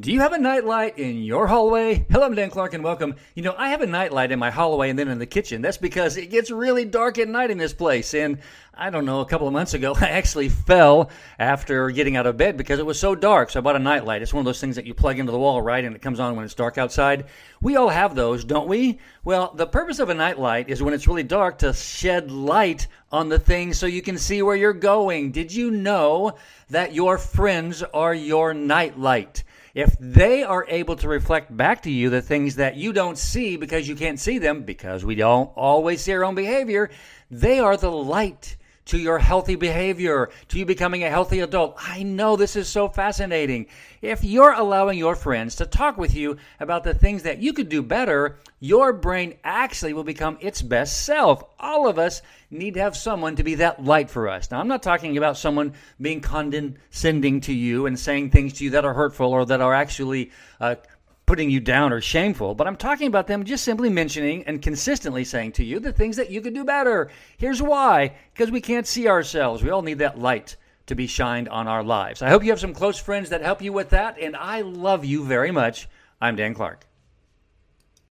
[0.00, 2.06] Do you have a nightlight in your hallway?
[2.10, 3.14] Hello, I'm Dan Clark and welcome.
[3.34, 5.60] You know, I have a nightlight in my hallway and then in the kitchen.
[5.60, 8.14] That's because it gets really dark at night in this place.
[8.14, 8.38] And
[8.72, 12.38] I don't know, a couple of months ago, I actually fell after getting out of
[12.38, 13.50] bed because it was so dark.
[13.50, 14.22] So I bought a nightlight.
[14.22, 15.84] It's one of those things that you plug into the wall, right?
[15.84, 17.26] And it comes on when it's dark outside.
[17.60, 18.98] We all have those, don't we?
[19.24, 23.28] Well, the purpose of a nightlight is when it's really dark to shed light on
[23.28, 25.32] the things so you can see where you're going.
[25.32, 26.36] Did you know
[26.70, 29.41] that your friends are your nightlight?
[29.74, 33.56] If they are able to reflect back to you the things that you don't see
[33.56, 36.90] because you can't see them, because we don't always see our own behavior,
[37.30, 41.76] they are the light to your healthy behavior, to you becoming a healthy adult.
[41.78, 43.66] I know this is so fascinating.
[44.00, 47.68] If you're allowing your friends to talk with you about the things that you could
[47.68, 51.44] do better, your brain actually will become its best self.
[51.60, 54.50] All of us need to have someone to be that light for us.
[54.50, 58.70] Now, I'm not talking about someone being condescending to you and saying things to you
[58.70, 60.74] that are hurtful or that are actually uh,
[61.32, 65.24] putting you down or shameful, but I'm talking about them just simply mentioning and consistently
[65.24, 67.08] saying to you the things that you could do better.
[67.38, 69.62] Here's why because we can't see ourselves.
[69.62, 72.20] We all need that light to be shined on our lives.
[72.20, 75.06] I hope you have some close friends that help you with that, and I love
[75.06, 75.88] you very much.
[76.20, 76.86] I'm Dan Clark.